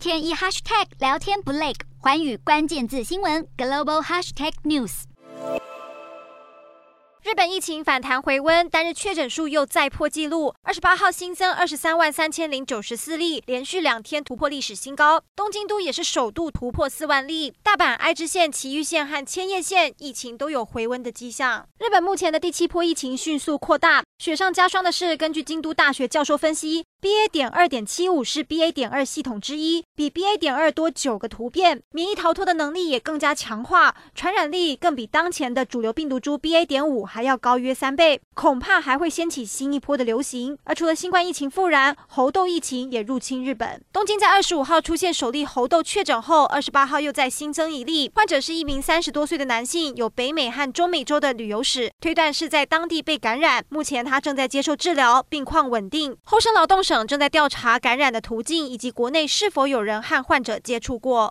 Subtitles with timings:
[0.00, 5.02] 天一 hashtag 聊天不累，寰宇关键字新闻 global hashtag news。
[7.22, 10.54] 日本疫情反弹回温，单日确诊数又再破纪录。
[10.62, 15.22] 二十八号新增二十三万三千零九十四例，连续两天突破历史新高。
[15.36, 21.68] 东京都也是首度突破四万例，大阪、爱知县、埼玉县和千叶县疫情都有回温的迹象。
[21.78, 26.84] 日本目前的第七波疫情迅速扩大，雪上加霜的是，根据京都大学教授分析。
[27.00, 27.26] BA.
[27.32, 28.70] 点二点七五是 BA.
[28.70, 30.36] 点二系统之一，比 BA.
[30.36, 36.66] 点二多九个突变，免疫逃脱的能力也更加强化，传染力更比当前的主流病毒株 BA.
[36.66, 40.58] 点五还要高约三倍，恐怕还会掀起新一波的流行。
[40.64, 43.82] 而除了新冠疫情复燃，猴痘疫情也入侵日本。
[43.90, 53.64] 东京在二十五号出现首例猴痘确诊后，二十八号又再新增一例，患者是一名三十多岁的男性，有北美和中美洲的旅游史，推断是在当地被感染。
[53.70, 56.16] 目前他正在接受治疗，病况稳定。
[56.24, 61.28] 后生劳动省正在调查感染的途径，以及国内是否有人和患者接触过。